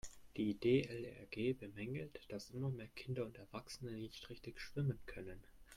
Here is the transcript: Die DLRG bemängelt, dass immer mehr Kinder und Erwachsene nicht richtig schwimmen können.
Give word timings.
Die 0.35 0.55
DLRG 0.59 1.53
bemängelt, 1.59 2.21
dass 2.29 2.49
immer 2.49 2.71
mehr 2.71 2.87
Kinder 2.95 3.23
und 3.23 3.37
Erwachsene 3.37 3.91
nicht 3.91 4.31
richtig 4.31 4.59
schwimmen 4.59 4.97
können. 5.05 5.43